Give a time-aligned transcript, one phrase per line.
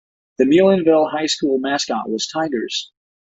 [0.39, 2.91] The Mullinville High School mascot was Tigers.